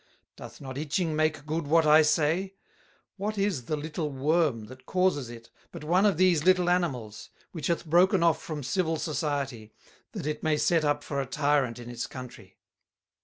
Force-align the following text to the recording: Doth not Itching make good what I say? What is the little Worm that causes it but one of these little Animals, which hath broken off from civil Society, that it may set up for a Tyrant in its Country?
Doth 0.35 0.59
not 0.59 0.79
Itching 0.79 1.15
make 1.15 1.45
good 1.45 1.67
what 1.67 1.85
I 1.85 2.01
say? 2.01 2.55
What 3.17 3.37
is 3.37 3.65
the 3.65 3.75
little 3.77 4.09
Worm 4.09 4.65
that 4.65 4.87
causes 4.87 5.29
it 5.29 5.51
but 5.71 5.83
one 5.83 6.07
of 6.07 6.17
these 6.17 6.43
little 6.43 6.71
Animals, 6.71 7.29
which 7.51 7.67
hath 7.67 7.85
broken 7.85 8.23
off 8.23 8.41
from 8.41 8.63
civil 8.63 8.97
Society, 8.97 9.71
that 10.13 10.25
it 10.25 10.41
may 10.41 10.57
set 10.57 10.83
up 10.83 11.03
for 11.03 11.21
a 11.21 11.27
Tyrant 11.27 11.77
in 11.77 11.87
its 11.87 12.07
Country? 12.07 12.57